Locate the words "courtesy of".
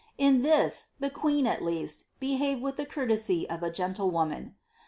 2.87-3.61